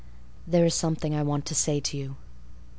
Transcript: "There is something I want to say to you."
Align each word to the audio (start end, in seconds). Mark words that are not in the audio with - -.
"There 0.47 0.65
is 0.65 0.73
something 0.73 1.13
I 1.13 1.21
want 1.21 1.45
to 1.45 1.53
say 1.53 1.79
to 1.79 1.95
you." 1.95 2.15